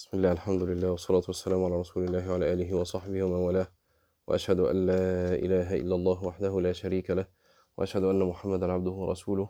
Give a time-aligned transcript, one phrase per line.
[0.00, 3.68] بسم الله الحمد لله والصلاة والسلام على رسول الله وعلى آله وصحبه ومن والاه.
[4.26, 7.26] وأشهد أن لا إله إلا الله وحده لا شريك له
[7.76, 9.48] وأشهد أن محمدا عبده ورسوله.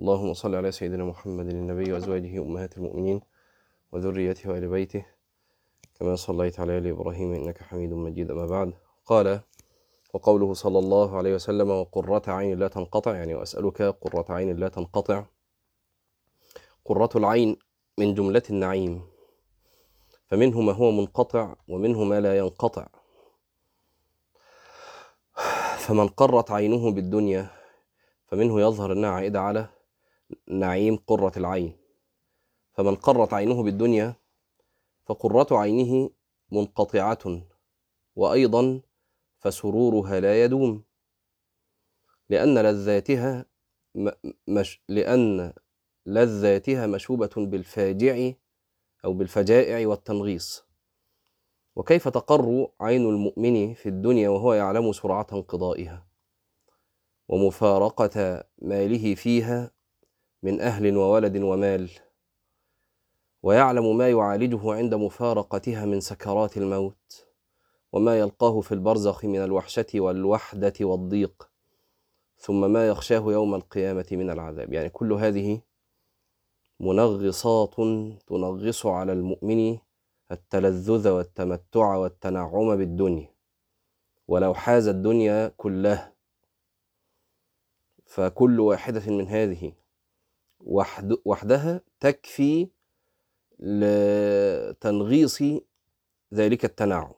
[0.00, 3.20] اللهم صل على سيدنا محمد النبي وأزواجه أمهات المؤمنين
[3.92, 5.06] وذريته وآل بيته.
[6.00, 8.72] كما صليت على آل إبراهيم إنك حميد مجيد أما بعد.
[9.06, 9.40] قال
[10.14, 15.24] وقوله صلى الله عليه وسلم وقرة عين لا تنقطع يعني وأسألك قرة عين لا تنقطع.
[16.84, 17.56] قرة العين
[17.98, 19.13] من جملة النعيم.
[20.26, 22.86] فمنه ما هو منقطع ومنه ما لا ينقطع.
[25.78, 27.50] فمن قرت عينه بالدنيا
[28.26, 29.68] فمنه يظهر انها عائده على
[30.48, 31.76] نعيم قرة العين.
[32.72, 34.14] فمن قرت عينه بالدنيا
[35.06, 36.10] فقرة عينه
[36.52, 37.42] منقطعة
[38.16, 38.80] وأيضا
[39.38, 40.84] فسرورها لا يدوم.
[42.30, 43.44] لأن لذاتها
[44.48, 45.52] مش لأن
[46.06, 48.32] لذاتها مشوبة بالفاجع
[49.04, 50.64] أو بالفجائع والتنغيص.
[51.76, 56.06] وكيف تقر عين المؤمن في الدنيا وهو يعلم سرعة انقضائها؟
[57.28, 59.70] ومفارقة ماله فيها
[60.42, 61.90] من أهل وولد ومال.
[63.42, 67.26] ويعلم ما يعالجه عند مفارقتها من سكرات الموت.
[67.92, 71.50] وما يلقاه في البرزخ من الوحشة والوحدة والضيق.
[72.38, 74.72] ثم ما يخشاه يوم القيامة من العذاب.
[74.72, 75.60] يعني كل هذه
[76.84, 77.74] منغصات
[78.26, 79.78] تنغص على المؤمن
[80.32, 83.34] التلذذ والتمتع والتنعم بالدنيا.
[84.28, 86.14] ولو حاز الدنيا كلها
[88.06, 89.72] فكل واحدة من هذه
[90.60, 92.68] وحد وحدها تكفي
[93.58, 95.42] لتنغيص
[96.34, 97.12] ذلك التنعم.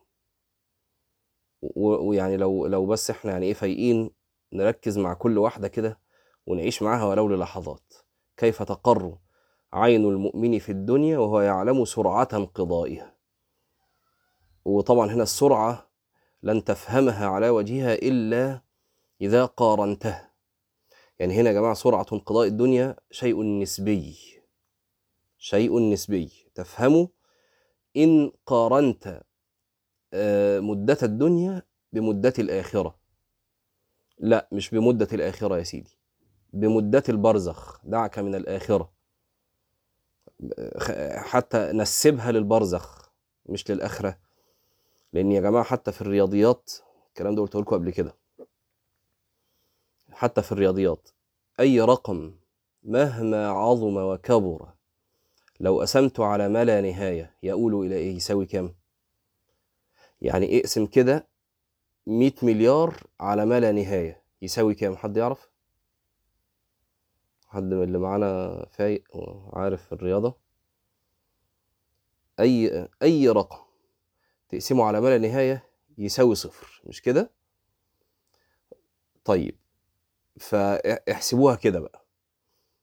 [1.77, 4.11] ويعني لو لو بس إحنا يعني إيه فايقين
[4.53, 6.01] نركز مع كل واحدة كده
[6.47, 7.95] ونعيش معاها ولو للحظات.
[8.36, 9.19] كيف تقر
[9.77, 13.14] عين المؤمن في الدنيا وهو يعلم سرعة انقضائها.
[14.64, 15.91] وطبعا هنا السرعة
[16.42, 18.60] لن تفهمها على وجهها إلا
[19.20, 20.33] إذا قارنتها.
[21.18, 24.17] يعني هنا يا جماعة سرعة انقضاء الدنيا شيء نسبي.
[25.39, 26.33] شيء نسبي.
[26.55, 27.08] تفهمه
[27.96, 29.22] إن قارنت
[30.61, 31.62] مدة الدنيا
[31.92, 32.98] بمدة الآخرة.
[34.18, 35.98] لا مش بمدة الآخرة يا سيدي.
[36.52, 37.80] بمدة البرزخ.
[37.84, 38.95] دعك من الآخرة.
[41.17, 43.11] حتى نسبها للبرزخ
[43.47, 44.19] مش للآخرة
[45.13, 46.73] لأن يا جماعة حتى في الرياضيات
[47.08, 48.14] الكلام ده قلته لكم قبل كده
[50.13, 51.08] حتى في الرياضيات
[51.61, 52.35] أي رقم
[52.83, 54.69] مهما عظم وكبر
[55.61, 58.75] لو قسمته على ما لا نهاية يقول إلى إيه يساوي كام؟
[60.23, 61.27] يعني اقسم كده
[62.07, 65.48] 100 مليار على ما لا نهاية يساوي كام؟ حد يعرف؟
[67.56, 70.36] حد من اللي معانا فايق وعارف الرياضة.
[72.40, 73.58] أي أي رقم
[74.48, 75.64] تقسمه على ما لا نهاية
[75.98, 77.30] يساوي صفر مش كده؟
[79.24, 79.56] طيب
[80.40, 82.05] فاحسبوها كده بقى.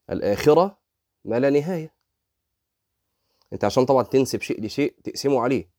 [0.10, 0.78] الآخرة
[1.26, 1.94] ما لا نهاية.
[3.54, 5.70] أنت عشان طبعا تنسب شيء لشيء تقسمه عليه.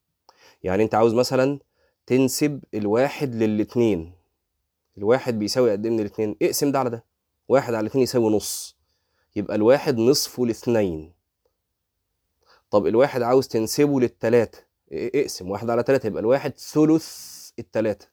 [0.63, 1.59] يعني أنت عاوز مثلا
[2.07, 4.13] تنسب الواحد للاتنين.
[4.99, 7.05] الواحد بيساوي قد إيه من الاتنين؟ اقسم ده على ده.
[7.49, 8.74] واحد على اتنين يساوي نص.
[9.37, 11.13] يبقى الواحد نصفه لاثنين.
[12.71, 14.59] طب الواحد عاوز تنسبه للتلاتة
[14.93, 17.09] اقسم واحد على تلاتة يبقى الواحد ثلث
[17.59, 18.07] التلاتة.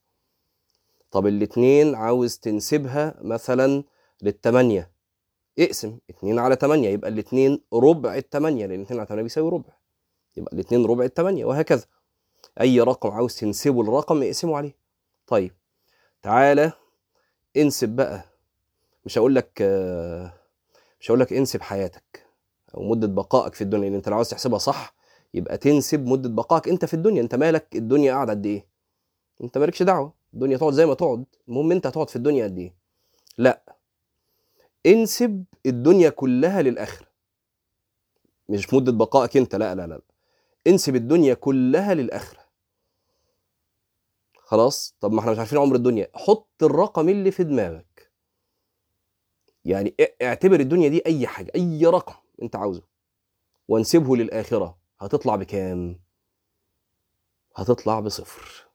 [1.11, 3.83] طب الاتنين عاوز تنسبها مثلا
[4.21, 4.91] للتمانية
[5.59, 9.73] اقسم اتنين على تمانية يبقى الاتنين ربع التمانية لأن اتنين على تمانية بيساوي ربع.
[10.37, 11.85] يبقى الاتنين ربع التمانية وهكذا.
[12.61, 14.75] أي رقم عاوز تنسبه للرقم اقسمه عليه.
[15.27, 15.51] طيب
[16.21, 16.71] تعالى
[17.57, 18.23] انسب بقى.
[19.05, 19.61] مش هقول لك
[21.01, 22.25] مش هقول لك انسب حياتك
[22.75, 24.95] أو مدة بقائك في الدنيا لأن انت لو عاوز تحسبها صح
[25.33, 27.21] يبقى تنسب مدة بقائك انت في الدنيا.
[27.21, 28.65] انت مالك؟ الدنيا قاعدة قد إيه؟
[29.43, 30.13] انت مالكش دعوة.
[30.33, 31.25] الدنيا تقعد زي ما تقعد.
[31.47, 32.73] المهم انت هتقعد في الدنيا قد إيه؟
[33.37, 33.75] لا.
[34.85, 37.07] انسب الدنيا كلها للآخرة.
[38.49, 39.55] مش مدة بقائك انت.
[39.55, 40.01] لا لا لا
[40.67, 42.39] انسب الدنيا كلها للآخرة.
[44.37, 46.07] خلاص؟ طب ما إحنا مش عارفين عمر الدنيا.
[46.15, 47.90] حط الرقم اللي في دماغك.
[49.65, 52.83] يعني اعتبر الدنيا دي أي حاجة أي رقم أنت عاوزه
[53.67, 55.99] وانسبه للآخرة هتطلع بكام؟
[57.55, 58.67] هتطلع بصفر.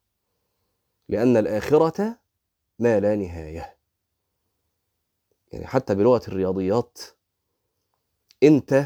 [1.08, 2.18] لأن الآخرة
[2.78, 3.76] ما لا نهاية.
[5.52, 6.98] يعني حتى بلغة الرياضيات
[8.42, 8.84] أنت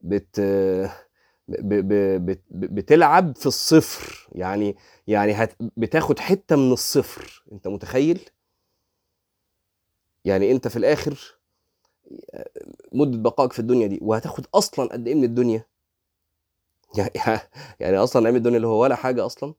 [0.00, 0.40] بت
[1.48, 1.74] ب...
[1.74, 2.26] ب...
[2.26, 2.42] بت...
[2.50, 4.28] بتلعب في الصفر.
[4.32, 4.76] يعني
[5.06, 5.52] يعني هت...
[5.76, 7.44] بتاخد حتة من الصفر.
[7.52, 8.20] أنت متخيل؟
[10.24, 11.34] يعني انت في الآخر
[12.92, 15.66] مدة بقائك في الدنيا دي وهتاخد أصلا قد إيه من الدنيا؟
[17.80, 19.54] يعني أصلا نعيم الدنيا اللي هو ولا حاجة أصلا.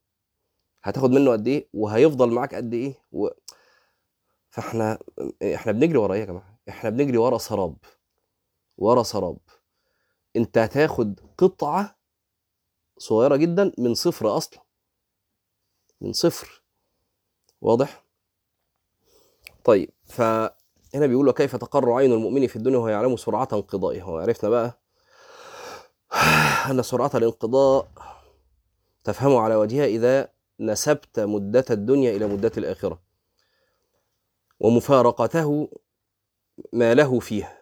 [0.84, 3.28] هتاخد منه قد إيه وهيفضل معاك قد إيه؟ و...
[4.50, 5.00] فإحنا
[5.56, 7.76] إحنا بنجري ورا إيه يا جماعة؟ إحنا بنجري ورا سراب.
[8.78, 9.38] ورا سراب.
[10.36, 11.96] أنت هتاخد قطعة
[12.98, 14.60] صغيرة جدا من صفر أصلا.
[16.02, 16.64] من صفر.
[17.62, 18.03] واضح؟
[19.64, 20.52] طيب فهنا
[21.08, 24.06] بيقول وكيف تقر عين المؤمن في الدنيا وهو يعلم سرعة انقضائها.
[24.06, 24.80] وعرفنا بقى
[26.72, 27.88] أن سرعة الانقضاء
[29.04, 30.30] تفهم على وجهها إذا
[30.60, 33.02] نسبت مدة الدنيا إلى مدة الآخرة
[34.60, 35.70] ومفارقته
[36.74, 37.58] ما له فيها.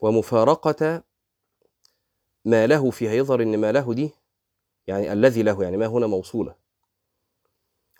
[0.00, 1.02] ومفارقة
[2.44, 4.10] ما له فيها يظهر إن ما له دي
[4.90, 6.54] يعني الذي له يعني ما هنا موصولة.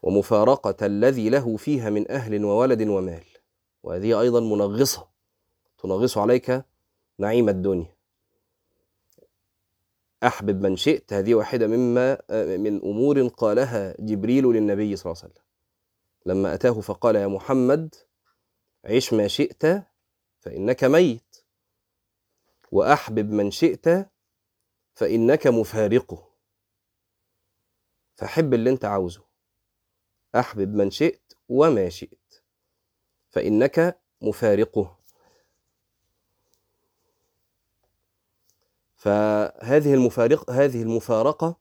[0.03, 3.25] ومفارقة الذي له فيها من أهل وولد ومال.
[3.83, 5.09] وهذه أيضا منغصة.
[5.79, 6.65] تنغص عليك
[7.19, 7.97] نعيم الدنيا.
[10.23, 11.13] أحبب من شئت.
[11.13, 12.19] هذه واحدة مما
[12.57, 15.45] من أمور قالها جبريل للنبي صلى الله عليه وسلم.
[16.27, 17.95] لما أتاه فقال يا محمد
[18.85, 19.63] عش ما شئت
[20.41, 21.37] فإنك ميت.
[22.73, 24.09] وأحبب من شئت
[24.95, 26.30] فإنك مفارقه.
[28.21, 29.23] فحب اللي أنت عاوزه.
[30.35, 32.43] أحبب من شئت وما شئت.
[33.31, 34.99] فإنك مفارقه.
[38.97, 41.57] فهذه المفارق هذه المفارقة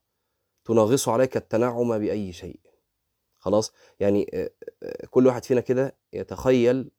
[0.66, 2.60] تنغص عليك التنعم بأي شيء.
[3.38, 4.50] خلاص؟ يعني
[5.10, 6.92] كل واحد فينا كده يتخيل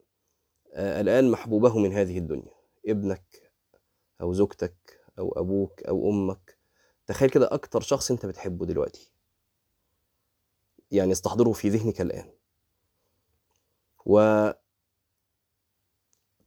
[0.76, 2.54] الآن محبوبه من هذه الدنيا.
[2.86, 3.52] ابنك
[4.20, 6.58] أو زوجتك أو أبوك أو أمك.
[7.06, 9.10] تخيل كده أكتر شخص أنت بتحبه دلوقتي.
[10.90, 12.30] يعني استحضره في ذهنك الآن.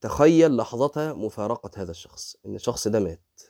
[0.03, 3.41] وتخيل لحظة مفارقة هذا الشخص إن الشخص ده مات.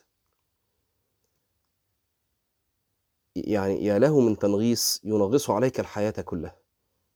[3.36, 6.56] يعني يا له من تنغيص ينغص عليك الحياة كلها.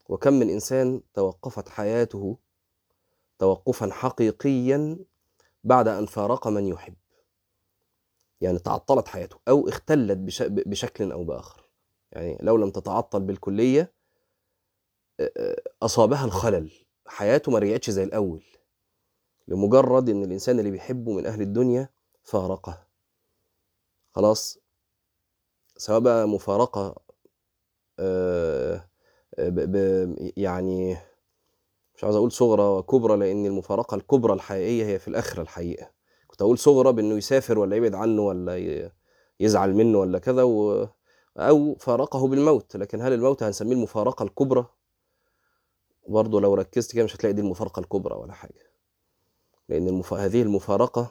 [0.08, 2.38] وكم من إنسان توقفت حياته
[3.38, 4.98] توقفا حقيقيا
[5.64, 6.94] بعد أن فارق من يحب.
[8.40, 10.18] يعني تعطلت حياته أو اختلت
[10.50, 11.67] بشكل أو بآخر.
[12.12, 13.92] يعني لو لم تتعطل بالكلية
[15.82, 16.70] أصابها الخلل.
[17.06, 18.44] حياته ما رجعتش زي الأول.
[19.48, 21.88] لمجرد إن الإنسان اللي بيحبه من أهل الدنيا
[22.22, 22.86] فارقه.
[24.14, 24.58] خلاص؟
[25.76, 26.94] سواء بقى مفارقة
[30.36, 30.96] يعني
[31.94, 35.90] مش عاوز أقول صغرى وكبرى لأن المفارقة الكبرى الحقيقية هي في الآخرة الحقيقة.
[36.26, 38.90] كنت أقول صغرى بإنه يسافر ولا يبعد عنه ولا
[39.40, 40.88] يزعل منه ولا كذا و...
[41.36, 42.76] أو فارقه بالموت.
[42.76, 44.66] لكن هل الموت هنسميه المفارقة الكبرى؟
[46.08, 48.70] برضه لو ركزت كده مش هتلاقي دي المفارقة الكبرى ولا حاجة.
[49.68, 50.14] لأن المف...
[50.14, 51.10] هذه المفارقة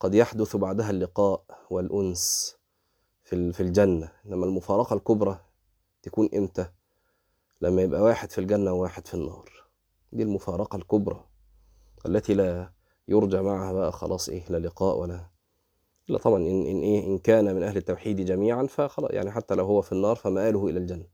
[0.00, 2.56] قد يحدث بعدها اللقاء والأنس
[3.24, 4.12] في في الجنة.
[4.26, 5.40] إنما المفارقة الكبرى
[6.02, 6.66] تكون إمتى؟
[7.60, 9.50] لما يبقى واحد في الجنة وواحد في النار.
[10.12, 11.24] دي المفارقة الكبرى
[12.06, 12.70] التي لا
[13.08, 15.26] يرجى معها بقى خلاص إيه لا لقاء ولا
[16.08, 19.64] لا طبعا إن, إن إيه إن كان من أهل التوحيد جميعا فخلاص يعني حتى لو
[19.64, 21.06] هو في النار فمآله إلى الجنة.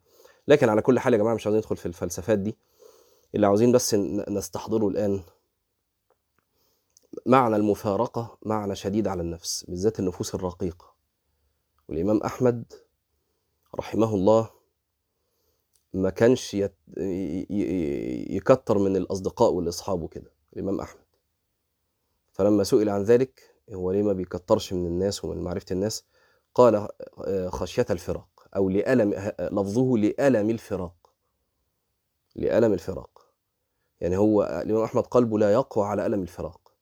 [0.48, 2.58] لكن على كل حال يا جماعة مش عاوزين ندخل في الفلسفات دي.
[3.34, 3.94] اللي عاوزين بس
[4.28, 5.20] نستحضره الآن.
[7.26, 10.94] معنى المفارقة معنى شديد على النفس بالذات النفوس الرقيقة.
[11.88, 12.72] والإمام أحمد
[13.74, 14.50] رحمه الله
[15.94, 16.74] ما كانش يت...
[18.30, 21.04] يكتر من الأصدقاء والأصحاب وكده الإمام أحمد.
[22.32, 26.04] فلما سئل عن ذلك هو ليه ما بيكترش من الناس ومن معرفة الناس؟
[26.54, 26.88] قال
[27.48, 30.94] خشية الفراق أو لألم لفظه لألم الفراق.
[32.36, 33.26] لألم الفراق.
[34.00, 36.72] يعني هو الإمام أحمد قلبه لا يقوى على ألم الفراق.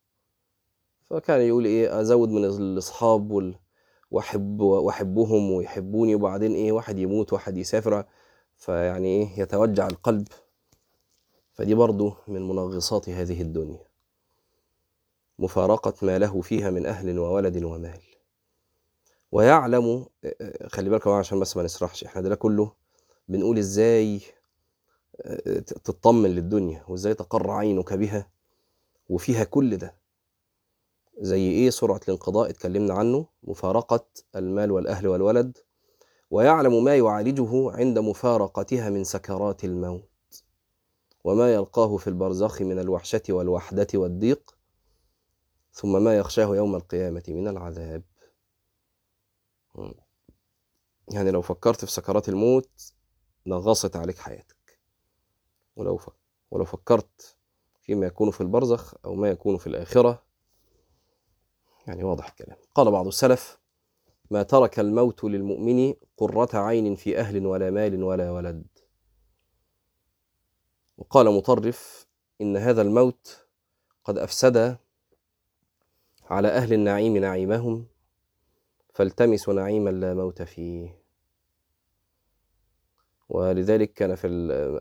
[1.04, 3.54] فكان يقول إيه أزود من الأصحاب وال...
[4.10, 8.04] وأحب وأحبهم ويحبوني وبعدين إيه واحد يموت واحد يسافر.
[8.56, 10.28] فيعني إيه يتوجع القلب.
[11.52, 13.91] فدي برضو من منغصات هذه الدنيا.
[15.42, 18.00] مفارقة ما له فيها من أهل وولد ومال.
[19.32, 20.06] ويعلم
[20.66, 22.72] خلي بالكم عشان بس ما نسرحش إحنا ده كله
[23.28, 24.20] بنقول إزاي
[25.66, 28.30] تطمن للدنيا وإزاي تقر عينك بها
[29.08, 29.94] وفيها كل ده.
[31.18, 34.06] زي إيه سرعة الانقضاء اتكلمنا عنه؟ مفارقة
[34.36, 35.58] المال والأهل والولد.
[36.30, 40.08] ويعلم ما يعالجه عند مفارقتها من سكرات الموت.
[41.24, 44.54] وما يلقاه في البرزخ من الوحشة والوحدة والضيق.
[45.72, 48.02] ثم ما يخشاه يوم القيامة من العذاب.
[51.08, 52.92] يعني لو فكرت في سكرات الموت
[53.46, 54.80] نغصت عليك حياتك.
[55.76, 56.08] ولو ف...
[56.50, 57.36] ولو فكرت
[57.74, 60.22] في فيما يكون في البرزخ أو ما يكون في الآخرة
[61.86, 62.56] يعني واضح الكلام.
[62.74, 63.58] قال بعض السلف
[64.30, 68.66] ما ترك الموت للمؤمن قرة عين في أهل ولا مال ولا ولد.
[70.98, 72.06] وقال مطرف
[72.40, 73.46] إن هذا الموت
[74.04, 74.78] قد أفسد
[76.32, 77.86] على أهل النعيم نعيمهم
[78.94, 81.02] فالتمسوا نعيما لا موت فيه.
[83.28, 84.28] ولذلك كان في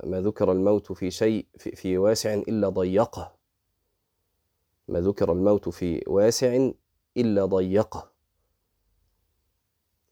[0.03, 3.35] ما ذكر الموت في شيء في, واسع إلا ضيقه.
[4.87, 6.69] ما ذكر الموت في واسع
[7.17, 8.11] إلا ضيقه.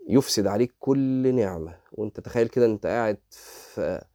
[0.09, 1.79] يفسد عليك كل نعمة.
[1.91, 4.05] وأنت تخيل كده أنت قاعد في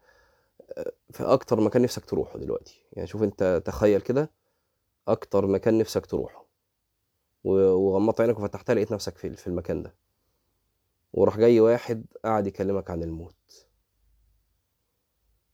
[1.10, 2.84] في أكتر مكان نفسك تروحه دلوقتي.
[2.92, 4.30] يعني شوف أنت تخيل كده
[5.08, 6.43] أكتر مكان نفسك تروحه.
[7.44, 9.94] وغمضت عينك وفتحتها لقيت نفسك في في المكان ده.
[11.12, 13.66] وراح جاي واحد قاعد يكلمك عن الموت.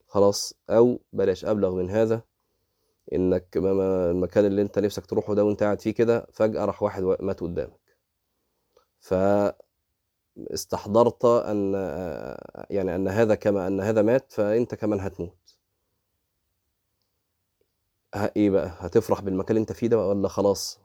[0.07, 2.21] خلاص أو بلاش أبلغ من هذا
[3.13, 7.39] إنك المكان اللي أنت نفسك تروحه ده وأنت قاعد فيه كده فجأة راح واحد مات
[7.41, 7.97] قدامك.
[8.99, 9.13] ف
[10.37, 11.73] استحضرت ان
[12.69, 15.57] يعني أن هذا كما أن هذا مات فأنت كمان هتموت.
[18.15, 20.80] إيه بقى؟ هتفرح بالمكان اللي أنت فيه ده ولا خلاص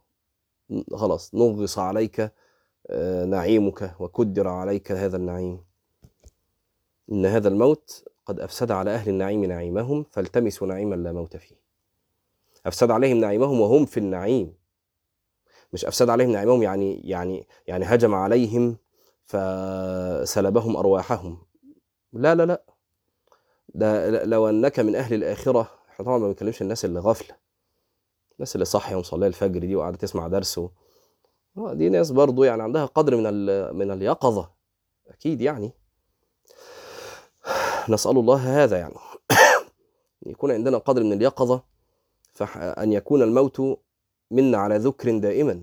[0.95, 2.33] خلاص نغص عليك
[3.27, 5.61] نعيمك وكدر عليك هذا النعيم.
[7.13, 11.57] إن هذا الموت قد أفسد على أهل النعيم نعيمهم فالتمسوا نعيما لا موت فيه.
[12.67, 14.55] أفسد عليهم نعيمهم وهم في النعيم.
[15.73, 18.77] مش أفسد عليهم نعيمهم يعني يعني يعني هجم عليهم
[19.25, 21.39] فسلبهم أرواحهم.
[22.13, 22.63] لا لا لا.
[23.75, 27.37] ده لو أنك من أهل الآخرة إحنا طبعا ما بنتكلمش الناس اللي غافلة
[28.37, 30.69] الناس اللي صاحية ومصلية الفجر دي وقاعدة تسمع درس و...
[31.57, 33.23] دي ناس برضو يعني عندها قدر من
[33.77, 34.51] من اليقظة.
[35.09, 35.73] أكيد يعني.
[37.89, 38.95] نسأل الله هذا يعني.
[40.27, 41.63] يكون عندنا قدر من اليقظة
[42.33, 43.63] فأن يكون الموت
[44.31, 45.63] منا على ذكر دائما.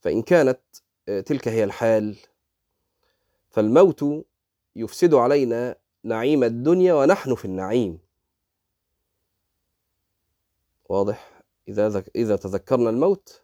[0.00, 0.60] فإن كانت
[1.06, 2.16] تلك هي الحال
[3.50, 4.04] فالموت
[4.76, 8.07] يفسد علينا نعيم الدنيا ونحن في النعيم.
[10.88, 11.42] واضح.
[11.68, 13.42] إذا إذا تذكرنا الموت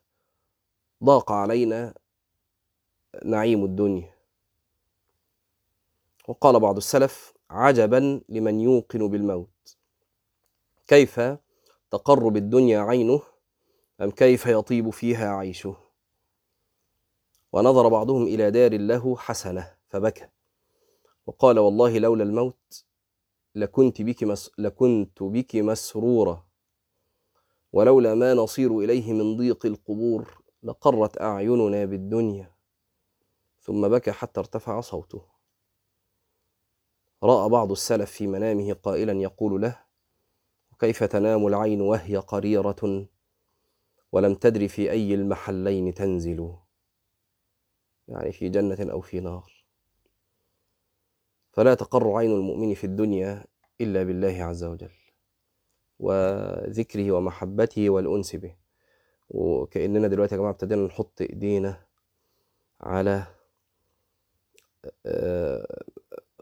[1.04, 1.94] ضاق علينا
[3.24, 4.14] نعيم الدنيا.
[6.28, 9.76] وقال بعض السلف عجبا لمن يوقن بالموت.
[10.86, 11.20] كيف
[11.90, 13.22] تقر بالدنيا عينه
[14.00, 15.76] أم كيف يطيب فيها عيشه؟
[17.52, 20.28] ونظر بعضهم إلى دار له حسنة فبكى.
[21.26, 22.84] وقال والله لولا الموت
[23.54, 26.43] لكنت بك مس لكنت بك مسرورة
[27.74, 32.54] ولولا ما نصير إليه من ضيق القبور لقرت أعيننا بالدنيا.
[33.60, 35.22] ثم بكى حتى ارتفع صوته.
[37.22, 39.80] رأى بعض السلف في منامه قائلا يقول له
[40.72, 43.08] وكيف تنام العين وهي قريرة
[44.12, 46.54] ولم تدر في أي المحلين تنزل؟
[48.08, 49.64] يعني في جنة أو في نار.
[51.52, 53.44] فلا تقر عين المؤمن في الدنيا
[53.80, 55.03] إلا بالله عز وجل.
[56.04, 58.54] وذكره ومحبته والأنس به.
[59.30, 61.80] وكأننا دلوقتي يا جماعة ابتدينا نحط إيدينا
[62.80, 63.24] على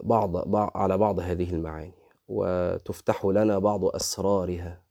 [0.03, 1.93] بعض على بعض هذه المعاني.
[2.29, 4.83] وتفتح لنا بعض أسرارها.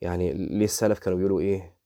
[0.00, 1.76] يعني ليه السلف كانوا بيقولوا إيه؟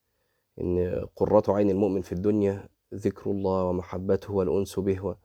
[0.60, 5.16] إن قرة عين المؤمن في الدنيا ذكر الله ومحبته والأنس به.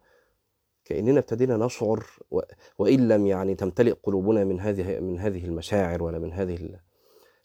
[0.86, 0.88] و...
[0.88, 2.42] كأننا ابتدينا نشعر و...
[2.80, 6.80] وإن لم يعني تمتلئ قلوبنا من هذه من هذه المشاعر ولا من هذه ال...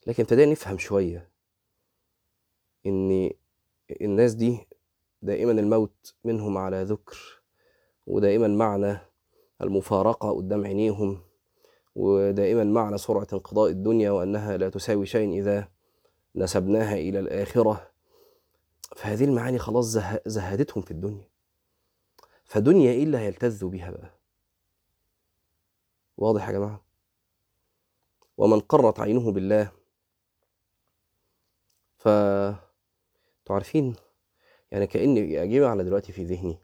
[0.06, 1.30] لكن ابتدينا نفهم شوية
[2.86, 3.30] إن
[4.00, 4.58] الناس دي
[5.22, 7.42] دائما الموت منهم على ذكر
[8.06, 8.98] ودائما معنى
[9.62, 11.20] المفارقة قدام عينيهم
[11.94, 15.68] ودائما معنى سرعة انقضاء الدنيا وأنها لا تساوي شيء إذا
[16.36, 17.90] نسبناها إلى الآخرة.
[18.96, 20.20] فهذه المعاني خلاص زه...
[20.26, 21.28] زهدتهم في الدنيا.
[22.50, 24.10] فدنيا إيه اللي هيلتذوا بها بقى؟
[26.16, 26.84] واضح يا جماعة؟
[28.36, 29.72] ومن قرت عينه بالله.
[31.98, 32.08] ف
[33.50, 33.94] عارفين
[34.70, 36.58] يعني كأني أجيب على دلوقتي في ذهني.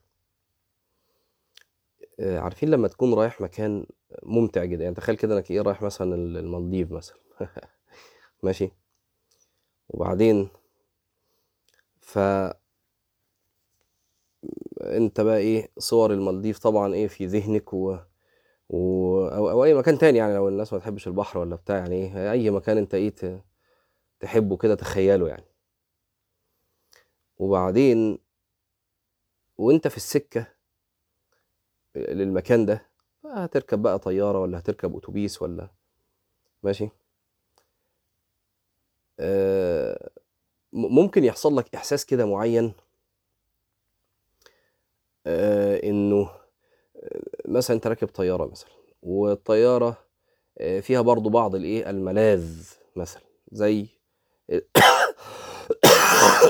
[2.21, 3.87] عارفين لما تكون رايح مكان
[4.23, 7.19] ممتع جدا؟ يعني تخيل كده إنك إيه رايح مثلا المالديف مثلا.
[8.43, 8.71] ماشي؟
[9.89, 10.49] وبعدين
[12.01, 12.19] ف
[14.83, 17.97] انت بقى إيه صور المالديف طبعا إيه في ذهنك و...
[18.69, 19.19] و...
[19.29, 19.51] أو...
[19.51, 22.51] أو أي مكان تاني يعني لو الناس ما تحبش البحر ولا بتاع يعني إيه أي
[22.51, 23.43] مكان انت إيه ت...
[24.21, 25.45] تحبه كده تخيله يعني.
[27.39, 28.19] وبعدين
[29.59, 30.47] وانت في السكة
[31.97, 32.87] للمكان ده
[33.25, 35.71] هتركب بقى طيارة ولا هتركب أتوبيس ولا
[36.63, 36.89] ماشي؟
[39.21, 40.11] آه،
[40.73, 42.73] ممكن يحصل لك إحساس كده معين
[45.27, 46.31] إنه
[46.97, 48.71] آه، مثلا أنت راكب طيارة مثلا
[49.03, 49.99] والطيارة
[50.59, 53.87] آه، فيها برضو بعض الإيه الملاذ مثلا زي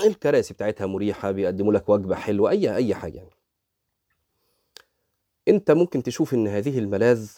[0.07, 3.31] الكراسي بتاعتها مريحة بيقدموا لك وجبة حلوة أي أي حاجة يعني.
[5.49, 7.31] أنت ممكن تشوف إن هذه الملاذ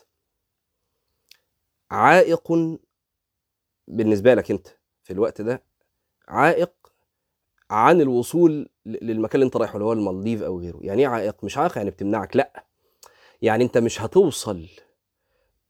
[1.91, 2.53] عائق
[3.89, 4.69] بالنسبة لك أنت
[5.03, 5.63] في الوقت ده
[6.29, 6.73] عائق
[7.71, 10.79] عن الوصول للمكان اللي انت رايحه اللي هو المالديف أو غيره.
[10.83, 12.65] يعني إيه عائق؟ مش عائق يعني بتمنعك لأ.
[13.43, 14.67] يعني أنت مش هتوصل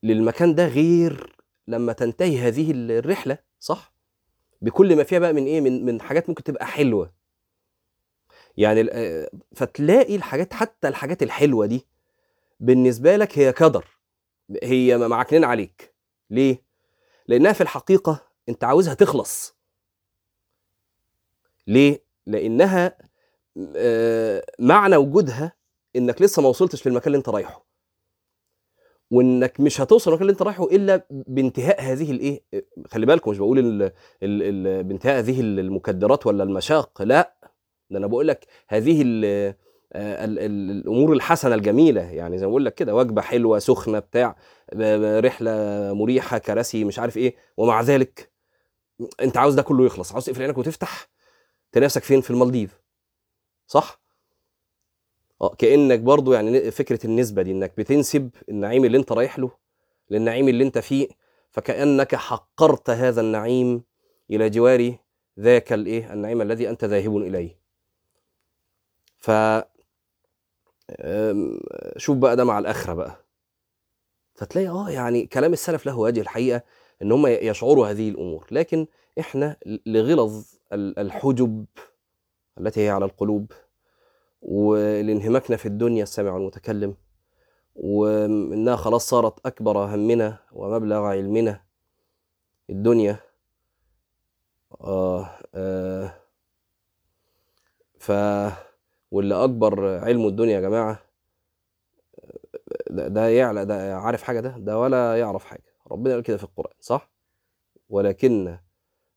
[0.02, 1.36] للمكان ده غير
[1.68, 3.92] لما تنتهي هذه الرحلة صح؟
[4.62, 7.12] بكل ما فيها بقى من إيه من من حاجات ممكن تبقى حلوة.
[8.56, 11.86] يعني آه، فتلاقي الحاجات حتى الحاجات الحلوة دي
[12.60, 13.84] بالنسبة لك هي كدر
[14.62, 15.94] هي معكنين عليك.
[16.30, 16.62] ليه؟
[17.26, 19.57] لأنها في الحقيقة أنت عاوزها تخلص.
[21.68, 22.98] ليه؟ لأنها
[23.76, 25.52] آه، معنى وجودها
[25.96, 27.68] إنك لسه ما وصلتش للمكان اللي أنت رايحه.
[29.10, 32.42] وإنك مش هتوصل للمكان اللي أنت رايحه إلا بانتهاء هذه الإيه؟
[32.87, 33.82] خلي بالكم مش بقول ال...
[33.82, 33.92] ال...
[34.22, 34.84] ال...
[34.84, 37.34] بانتهاء هذه المكدرات ولا المشاق لا.
[37.90, 39.25] ده أنا بقول لك هذه ال...
[39.92, 40.38] آه، ال...
[40.38, 40.70] ال...
[40.70, 42.02] الأمور الحسنة الجميلة.
[42.02, 44.37] يعني زي ما بقول لك كده وجبة حلوة سخنة بتاع
[45.20, 45.52] رحلة
[45.94, 47.37] مريحة كراسي مش عارف إيه.
[47.56, 48.32] ومع ذلك
[49.22, 50.12] أنت عاوز ده كله يخلص.
[50.12, 51.08] عاوز تقفل عينك وتفتح
[51.72, 52.80] تلاقي نفسك فين؟ في المالديف.
[53.66, 54.00] صح؟
[55.42, 59.50] آه كأنك برضو يعني فكرة النسبة دي إنك بتنسب النعيم اللي أنت رايح له
[60.10, 61.08] للنعيم اللي أنت فيه
[61.50, 63.82] فكأنك حقرت هذا النعيم
[64.30, 64.96] إلى جوار
[65.40, 67.58] ذاك الإيه؟ النعيم الذي أنت ذاهب إليه.
[69.18, 69.30] ف
[71.96, 73.25] شوف بقى ده مع الآخرة بقى.
[74.34, 76.62] فتلاقي آه يعني كلام السلف له وجه الحقيقة
[77.02, 78.87] إن هم يشعروا هذه الأمور لكن
[79.20, 79.56] إحنا
[79.87, 81.66] لغلظ الحجب
[82.60, 83.52] التي هي على القلوب
[84.42, 86.94] ولانهماكنا في الدنيا السامع والمتكلم
[87.74, 91.61] وإنها خلاص صارت أكبر همنا ومبلغ علمنا
[92.70, 93.20] الدنيا.
[94.81, 96.14] آه آه
[97.98, 98.12] ف
[99.11, 101.02] واللي أكبر علم الدنيا يا جماعة
[102.90, 105.64] ده, ده يعلى ده عارف حاجة ده؟ ده ولا يعرف حاجة.
[105.90, 107.11] ربنا قال كده في القرآن صح؟
[107.90, 108.59] ولكن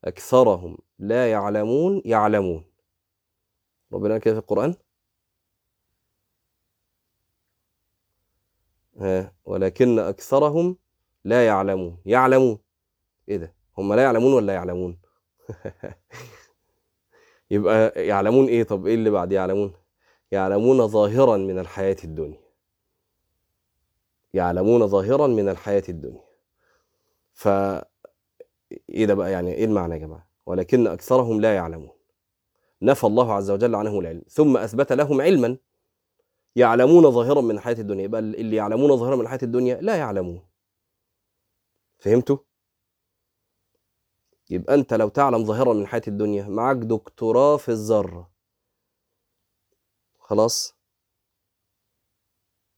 [0.05, 2.65] أكثرهم لا يعلمون يعلمون.
[3.93, 4.75] ربنا كده في القرآن؟
[8.97, 10.77] ها ولكن أكثرهم
[11.23, 11.97] لا يعلمون.
[12.05, 12.59] يعلمون.
[13.29, 14.99] إيه ده؟ هم لا يعلمون ولا يعلمون؟
[17.51, 19.73] يبقى يعلمون إيه؟ طب إيه اللي بعد يعلمون؟
[20.31, 22.39] يعلمون ظاهرا من الحياة الدنيا.
[24.33, 26.23] يعلمون ظاهرا من الحياة الدنيا.
[27.33, 27.47] ف
[28.89, 31.91] إيه ده بقى؟ يعني إيه المعنى يا جماعة؟ ولكن أكثرهم لا يعلمون.
[32.81, 35.57] نفى الله عز وجل عنهم العلم ثم أثبت لهم علما
[36.55, 38.03] يعلمون ظاهرا من الحياة الدنيا.
[38.03, 40.47] يبقى اللي يعلمون ظاهرا من الحياة الدنيا لا يعلمون.
[41.99, 42.37] فهمتوا؟
[44.49, 48.31] يبقى أنت لو تعلم ظاهرا من الحياة الدنيا معاك دكتوراه في الذرة.
[50.19, 50.75] خلاص؟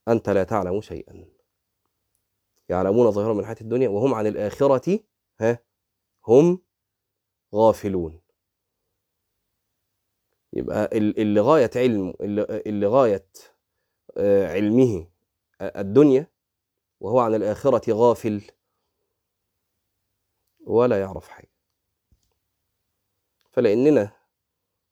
[0.08, 1.25] أنت لا تعلم شيئا.
[2.69, 4.99] يعلمون ظاهرا من الحياة الدنيا وهم عن الآخرة
[5.39, 5.60] ها؟
[6.27, 6.62] هم
[7.55, 8.21] غافلون.
[10.53, 13.25] يبقى ال- اللي غاية علم اللي غاية
[14.17, 15.07] آه، علمه
[15.62, 16.27] الدنيا
[16.99, 18.41] وهو عن الآخرة غافل
[20.65, 21.51] ولا يعرف حاجة.
[23.51, 24.12] فلأننا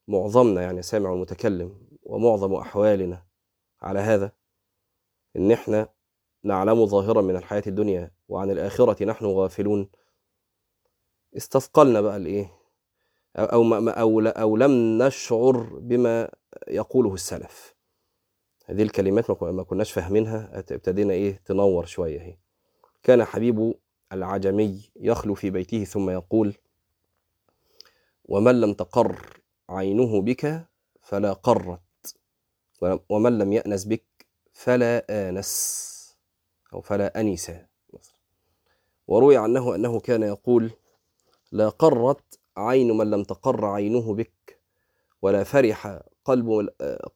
[0.08, 3.26] معظمنا يعني سامع والمتكلم ومعظم أحوالنا
[3.82, 4.32] على هذا
[5.36, 5.88] إن إحنا
[6.42, 9.90] نعلم ظاهرا من الحياة الدنيا وعن الآخرة نحن غافلون.
[11.36, 12.52] استثقلنا بقى الإيه
[13.36, 16.28] أو أو, ما- أو, أو لم نشعر بما
[16.68, 17.74] يقوله السلف.
[18.66, 22.36] هذه الكلمات ما كن- ما كناش فاهمينها ابتدينا إيه؟ تنور شوية هي
[23.02, 23.74] كان حبيب
[24.12, 26.54] العجمي يخلو في بيته ثم يقول
[28.24, 30.66] ومن لم تقر عينه بك
[31.02, 31.80] فلا قرت
[33.08, 34.04] ومن لم يأنس بك
[34.52, 35.82] فلا آنس
[36.72, 37.52] أو فلا أنس
[39.06, 40.70] وروي عنه أنه كان يقول
[41.52, 44.60] لا قرت عين من لم تقر عينه بك
[45.22, 46.68] ولا فرح قلب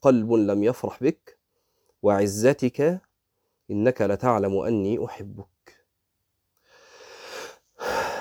[0.02, 1.38] قلب لم يفرح بك.
[2.02, 3.00] وعزتك
[3.70, 5.86] إنك لتعلم أني أحبك.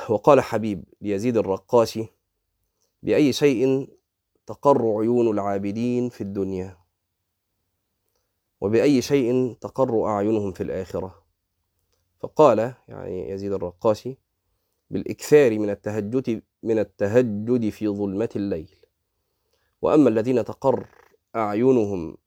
[0.09, 2.05] وقال حبيب ليزيد الرقاشي
[3.03, 3.89] بأي شيء
[4.45, 6.77] تقر عيون العابدين في الدنيا؟
[8.61, 11.23] وبأي شيء تقر أعينهم في الآخرة؟
[12.19, 14.17] فقال يعني يزيد الرقاشي
[14.89, 18.75] بالإكثار من التهجد من التهجد في ظلمة الليل.
[19.81, 20.87] وأما الذين تقر
[21.35, 22.17] أعينهم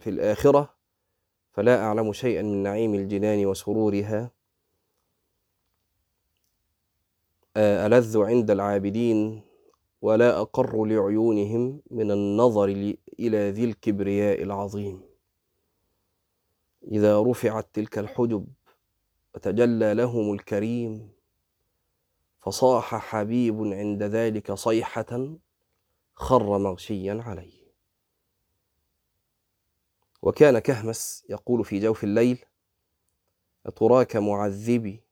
[0.00, 0.74] في الآخرة
[1.52, 4.30] فلا أعلم شيئا من نعيم الجنان وسرورها.
[7.56, 9.42] ألذ عند العابدين
[10.02, 15.02] ولا أقر لعيونهم من النظر إلى ذي الكبرياء العظيم.
[16.92, 18.46] إذا رفعت تلك الحجب
[19.34, 21.17] وتجلى لهم الكريم
[22.48, 25.36] فصاح حبيب عند ذلك صيحة
[26.14, 27.72] خر مغشيا عليه.
[30.22, 32.44] وكان كهمس يقول في جوف الليل
[33.66, 35.02] أتراك معذبي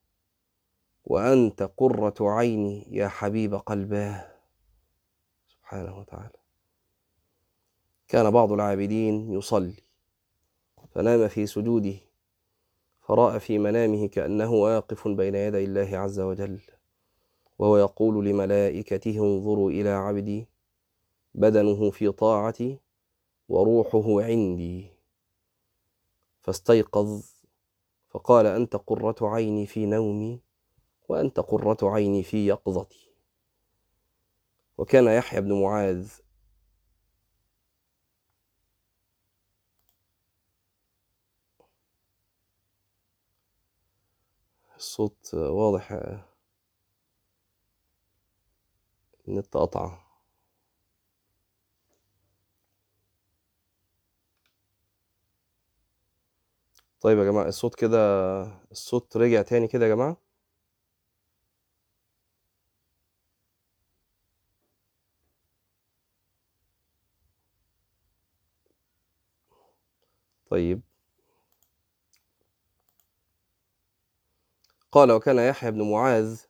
[1.05, 4.33] وأنت قرة عيني يا حبيب قلباه.
[5.49, 6.39] سبحانه وتعالى.
[8.09, 9.83] كان بعض العابدين يصلي
[10.91, 11.97] فنام في سجوده
[13.01, 16.76] فرأى في منامه كأنه واقف بين يدي الله عز وجل.
[17.59, 20.49] وهو يقول لملائكته انظروا إلى عبدي
[21.35, 22.79] بدنه في طاعتي
[23.49, 24.91] وروحه عندي.
[26.43, 27.23] فاستيقظ
[28.09, 30.41] فقال أنت قرة عيني في نومي
[31.09, 33.11] وأنت قرة عيني في يقظتي.
[34.79, 36.11] وكان يحيى بن معاذ
[44.77, 45.93] الصوت واضح.
[49.29, 49.99] النت قطع
[57.01, 57.99] طيب يا جماعة الصوت كده
[58.73, 60.17] الصوت رجع تاني كده يا جماعة؟
[70.51, 70.83] طيب.
[74.93, 76.41] قال وكان يحيى بن معاذ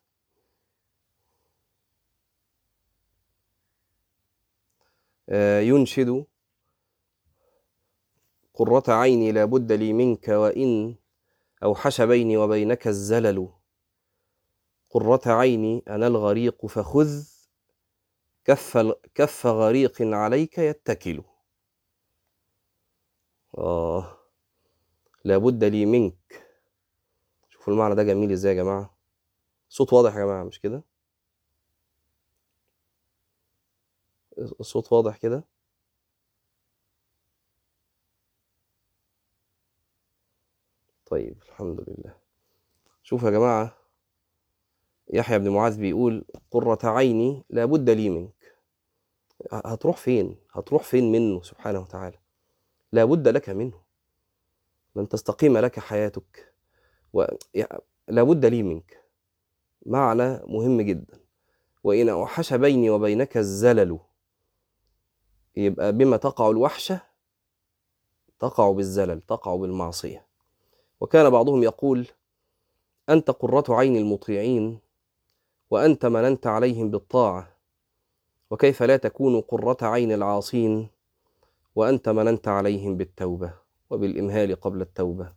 [5.68, 6.26] ينشد
[8.54, 10.96] قرة عيني لا بد لي منك وإن
[11.62, 13.48] أوحش بيني وبينك الزلل.
[14.90, 17.24] قرة عيني أنا الغريق فخذ
[18.44, 18.78] كف
[19.14, 21.22] كف غريق عليك يتكل.
[23.58, 24.18] آه
[25.24, 26.44] لا بد لي منك.
[27.48, 28.96] شوفوا المعنى ده جميل إزاي يا جماعة؟
[29.68, 30.82] صوت واضح يا جماعة مش كده؟
[34.38, 35.44] الصوت واضح كده.
[41.07, 42.14] طيب الحمد لله.
[43.03, 43.77] شوفوا يا جماعة
[45.12, 48.57] يحيى بن معاذ بيقول قرة عيني لابد لي منك.
[49.53, 52.18] هتروح فين؟ هتروح فين منه؟ سبحانه وتعالى.
[52.92, 53.83] لابد لك منه.
[54.96, 56.55] لن تستقيم لك حياتك.
[57.12, 57.25] و...
[58.09, 59.05] لابد لي منك.
[59.87, 61.20] معنى مهم جدا.
[61.85, 63.99] وإن أوحش بيني وبينك الزلل.
[65.56, 67.00] يبقى بما تقع الوحشة
[68.38, 70.26] تقع بالزلل تقع بالمعصية.
[71.00, 72.06] وكان بعضهم يقول
[73.08, 74.78] أنت قرة عين المطيعين
[75.70, 77.48] وأنت مننت عليهم بالطاعة
[78.50, 80.88] وكيف لا تكون قرة عين العاصين
[81.74, 83.52] وأنت مننت عليهم بالتوبة
[83.90, 85.32] وبالإمهال قبل التوبة.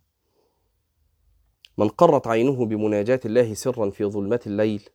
[1.78, 4.88] من قرت عينه بمناجاة الله سرا في ظلمة الليل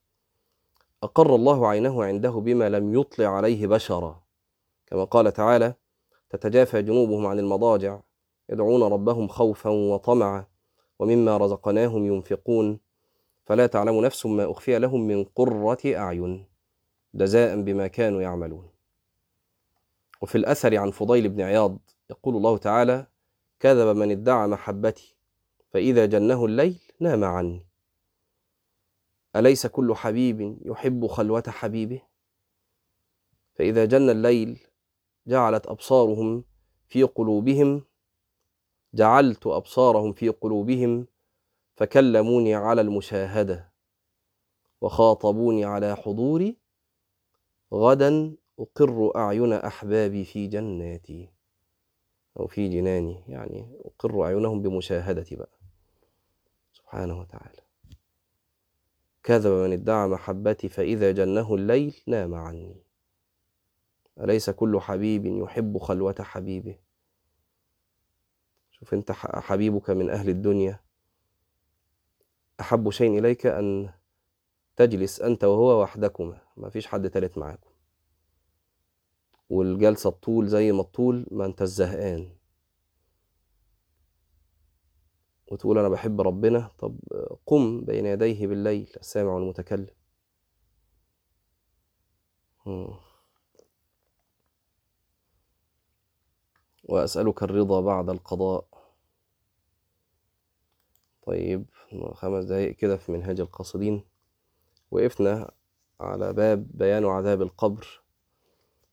[1.03, 4.24] أقر الله عينه عنده بما لم يطلع عليه بشرا.
[4.87, 5.73] كما قال تعالى
[6.29, 7.99] تتجافى جنوبهم عن المضاجع
[8.49, 10.45] يدعون ربهم خوفا وطمعا
[10.99, 12.79] ومما رزقناهم ينفقون.
[13.45, 16.45] فلا تعلم نفس ما أخفي لهم من قرة أعين
[17.13, 18.69] جزاء بما كانوا يعملون.
[20.21, 21.77] وفي الأثر عن فضيل بن عياض
[22.09, 23.07] يقول الله تعالى
[23.59, 25.15] كذب من ادعى محبتي
[25.71, 27.65] فإذا جنه الليل نام عني.
[29.35, 32.01] أليس كل حبيب يحب خلوة حبيبه؟
[33.55, 34.67] فإذا جن الليل
[35.27, 36.43] جعلت أبصارهم
[36.89, 37.83] في قلوبهم
[38.93, 41.07] جعلت أبصارهم في قلوبهم
[41.75, 43.71] فكلموني على المشاهدة
[44.81, 46.57] وخاطبوني على حضوري
[47.73, 51.29] غدا أقر أعين أحبابي في جناتي.
[52.39, 55.59] أو في جناني يعني أقر أعينهم بمشاهدتي بقى.
[56.73, 57.61] سبحانه وتعالى.
[59.23, 62.84] كذب من ادعى محبتي فإذا جنه الليل نام عني.
[64.19, 66.79] أليس كل حبيب يحب خلوة حبيبه؟
[68.71, 70.79] شوف أنت حبيبك من أهل الدنيا.
[72.59, 73.93] أحب شيء إليك أن
[74.75, 76.41] تجلس أنت وهو وحدكما.
[76.57, 77.69] ما فيش حد تالت معاكم.
[79.49, 82.35] والجلسة الطول زي ما الطول ما أنت الزهقان.
[85.51, 86.99] وتقول أنا بحب ربنا؟ طب
[87.45, 88.93] قم بين يديه بالليل.
[88.99, 89.95] السامع المتكلم.
[96.85, 98.65] وأسألك الرضا بعد القضاء.
[101.27, 101.65] طيب
[102.13, 104.03] خمس دقايق كده في منهاج القاصدين.
[104.91, 105.51] وقفنا
[105.99, 108.01] على باب بيان عذاب القبر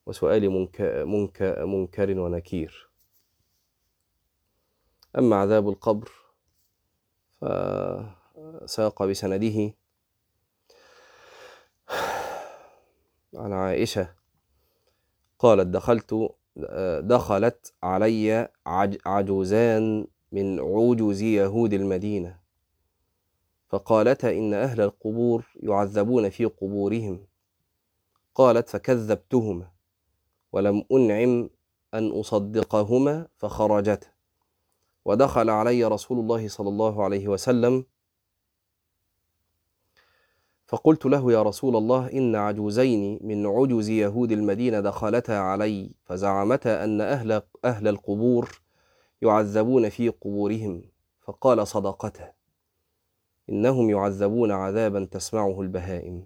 [0.07, 2.91] وسؤال منك منك منكر ونكير.
[5.19, 6.11] أما عذاب القبر
[7.41, 9.75] فساق بسنده
[13.35, 14.15] عن عائشة.
[15.39, 16.35] قالت دخلت
[17.01, 22.39] دخلت علي عج- عجوزان من عجوز يهود المدينة.
[23.69, 27.27] فقالتا إن أهل القبور يعذبون في قبورهم.
[28.35, 29.71] قالت فكذبتهما
[30.53, 31.51] ولم أنعم
[31.95, 34.07] أن أصدقهما فخرجتا.
[35.05, 37.85] ودخل علي رسول الله صلى الله عليه وسلم
[40.73, 47.01] فقلت له يا رسول الله إن عجوزين من عجوز يهود المدينة دخلتا علي فزعمتا أن
[47.01, 48.61] أهل, أهل القبور
[49.23, 50.83] يعذبون في قبورهم
[51.21, 52.33] فقال صدقتا
[53.51, 56.25] إنهم يعذبون عذابا تسمعه البهائم.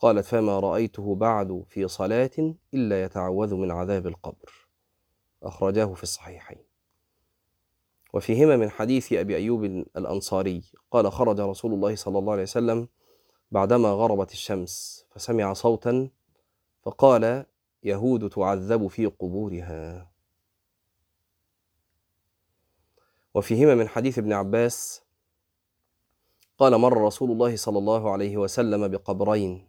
[0.00, 4.68] قالت فما رأيته بعد في صلاة إلا يتعوذ من عذاب القبر.
[5.42, 6.58] أخرجاه في الصحيحين.
[8.14, 9.64] وفيهما من حديث أبي أيوب
[9.96, 12.88] الأنصاري قال خرج رسول الله صلى الله عليه وسلم
[13.50, 16.08] بعدما غربت الشمس فسمع صوتا
[16.82, 17.46] فقال
[17.82, 20.10] يهود تعذب في قبورها.
[23.34, 25.02] وفيهما من حديث ابن عباس
[26.58, 29.68] قال مر رسول الله صلى الله عليه وسلم بقبرين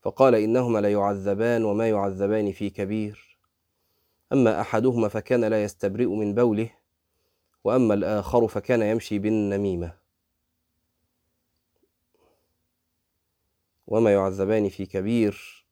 [0.00, 3.38] فقال إنهما لا يعذبان وما يعذبان في كبير
[4.32, 6.70] أما أحدهما فكان لا يستبرئ من بوله
[7.64, 10.07] وأما الآخر فكان يمشي بالنميمة.
[13.88, 15.64] وما يعذبان في كبير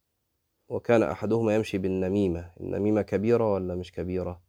[0.68, 4.42] وكان أحدهما يمشي بالنميمة النميمة كبيرة ولا مش كبيرة؟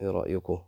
[0.00, 0.62] إيه رأيكم؟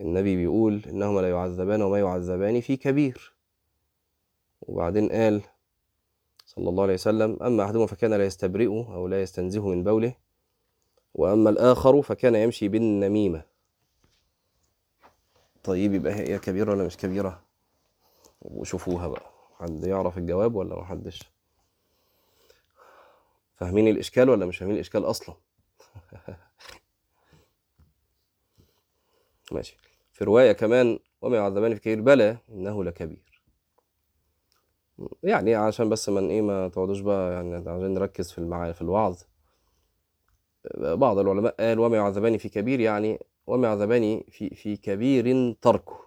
[0.00, 3.34] النبي بيقول إنهما لا يعذبان وما يعذبان في كبير.
[4.60, 5.42] وبعدين قال
[6.46, 10.16] صلى الله عليه وسلم أما أحدهما فكان لا يستبرئ أو لا يستنزه من بوله
[11.14, 13.47] وأما الآخر فكان يمشي بالنميمة.
[15.68, 17.42] طيب يبقى هي كبيرة ولا مش كبيرة؟
[18.40, 19.30] وشوفوها بقى.
[19.58, 21.22] حد يعرف الجواب ولا محدش
[23.56, 25.34] فاهمين الإشكال ولا مش فاهمين الإشكال أصلا؟
[29.52, 29.76] ماشي.
[30.12, 33.42] في رواية كمان وما يعذبان في كبير بلى إنه لكبير.
[35.22, 39.22] يعني عشان بس من إيه ما تقعدوش بقى يعني عشان نركز في المعاني في الوعظ.
[40.74, 45.98] بعض العلماء قال وما يعذبان في كبير يعني وما يعذبان في في كبير تركه.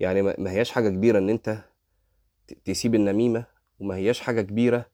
[0.00, 1.64] يعني ما هياش حاجة كبيرة إن أنت
[2.46, 3.46] ت- تسيب النميمة
[3.80, 4.86] وما هياش حاجة كبيرة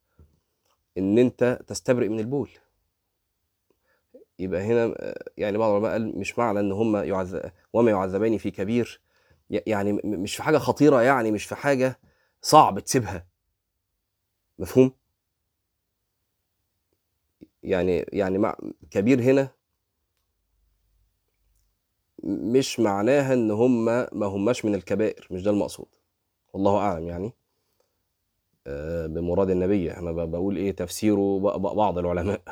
[0.98, 2.50] إن أنت تستبرئ من البول.
[4.38, 4.94] يبقى هنا
[5.36, 9.00] يعني بعض العلماء قال مش معنى إن هم يعذب وما يعذبان في كبير.
[9.50, 12.00] يعني مش في حاجة خطيرة يعني مش في حاجة
[12.42, 13.26] صعب تسيبها.
[14.58, 14.92] مفهوم؟
[17.62, 18.56] يعني يعني مع
[18.90, 19.48] كبير هنا
[22.26, 25.86] مش معناها إن هم ما هماش من الكبائر مش ده المقصود.
[26.52, 27.32] والله أعلم يعني.
[28.66, 32.42] آه، بمراد النبي أنا بقول إيه تفسيره بعض العلماء.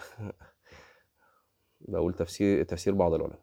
[1.89, 3.41] بقول تفسير تفسير بعض العلماء.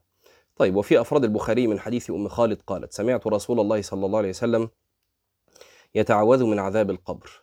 [0.56, 4.30] طيب وفي أفراد البخاري من حديث أم خالد قالت سمعت رسول الله صلى الله عليه
[4.30, 4.70] وسلم
[5.96, 7.41] يتعوذ من عذاب القبر.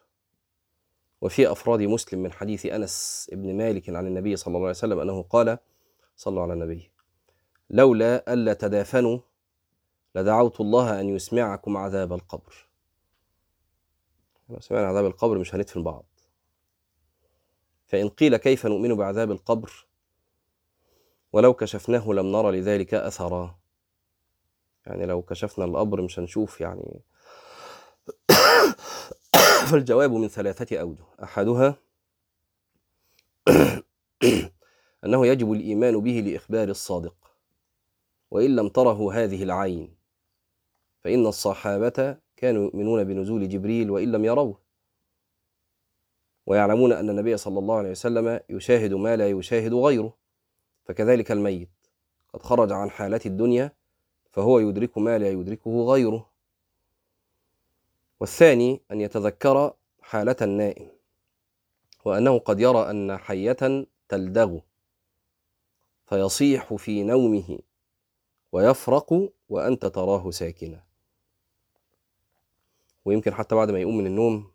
[1.20, 5.22] وفي أفراد مسلم من حديث أنس بن مالك عن النبي صلى الله عليه وسلم أنه
[5.22, 5.59] قال
[6.16, 6.97] صلوا على النبي.
[7.70, 9.18] لولا ألا تدافنوا
[10.14, 12.68] لدعوت الله أن يسمعكم عذاب القبر.
[14.48, 16.04] لو سمعنا عذاب القبر مش هندفن بعض.
[17.87, 19.87] فإن قيل كيف نؤمن بعذاب القبر؟
[21.33, 23.59] ولو كشفناه لم نرى لذلك أثرا.
[24.87, 27.02] يعني لو كشفنا القبر مش هنشوف يعني.
[29.70, 31.04] فالجواب من ثلاثة أوجه.
[31.22, 31.76] أحدها
[35.04, 37.17] أنه يجب الإيمان به لإخبار الصادق.
[38.30, 39.94] وإن لم تره هذه العين.
[41.00, 44.58] فإن الصحابة كانوا يؤمنون بنزول جبريل وإن لم يروه.
[46.46, 50.16] ويعلمون أن النبي صلى الله عليه وسلم يشاهد ما لا يشاهد غيره
[50.84, 51.70] فكذلك الميت.
[52.32, 53.72] قد خرج عن حالة الدنيا
[54.30, 56.30] فهو يدرك ما لا يدركه غيره.
[58.20, 60.90] والثاني أن يتذكر حالة النائم
[62.04, 64.58] وأنه قد يرى أن حية تلدغ
[66.06, 67.58] فيصيح في نومه.
[68.52, 70.82] ويفرق وأنت تراه ساكنا.
[73.04, 74.50] ويمكن حتى بعد ما يقوم من النوم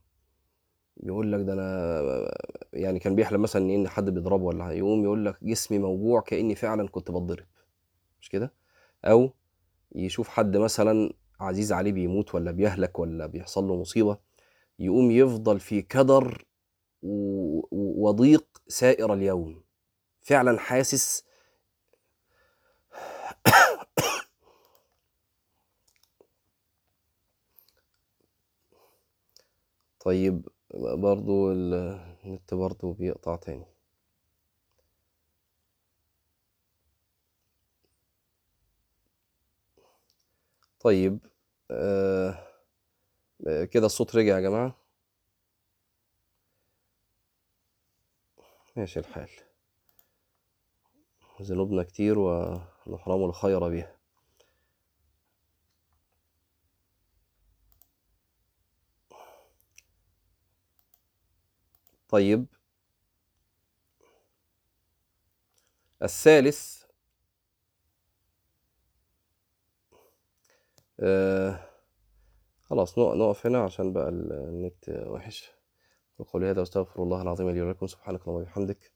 [1.04, 2.38] يقول لك ده أنا
[2.74, 6.88] يعني كان بيحلم مثلا إن حد بيضربه ولا يقوم يقول لك جسمي موجوع كأني فعلا
[6.88, 7.46] كنت بتضرب.
[8.22, 8.54] مش كده؟
[9.06, 9.34] أو
[9.96, 14.18] يشوف حد مثلا عزيز عليه بيموت ولا بيهلك ولا بيحصل له مصيبة
[14.80, 16.46] يقوم يفضل في كدر
[17.72, 19.64] وضيق سائر اليوم.
[20.22, 21.26] فعلا حاسس
[30.04, 31.74] طيب برضو ال-
[32.26, 33.66] النت برضو بيقطع تاني.
[40.80, 41.20] طيب
[41.72, 42.38] آه،
[43.72, 44.76] كده الصوت رجع يا جماعة.
[48.76, 49.30] ماشي الحال.
[51.42, 53.96] ذنوبنا كتير ونحرم الخير بها.
[62.14, 62.46] طيب.
[66.04, 66.84] الثالث
[71.00, 71.70] آه
[72.62, 75.52] خلاص نق- نقف هنا عشان بقى ال- النت وحش.
[76.18, 77.88] وقولي هذا واستغفر الله العظيم لي ولكم.
[77.88, 78.92] سبحانك اللهم وبحمدك.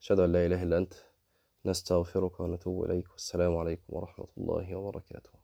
[0.00, 0.94] أشهد أن لا إله إلا أنت.
[1.64, 3.10] نستغفرك ونتوب إليك.
[3.12, 5.37] والسلام عليكم ورحمة الله وبركاته.